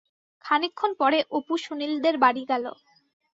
[0.45, 2.65] খানিকক্ষণ পরে অপু সুনীলদের বাড়ি গেল।